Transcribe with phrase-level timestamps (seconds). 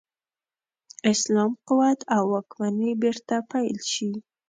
[1.11, 4.09] اسلام قوت او واکمني بیرته پیل شي.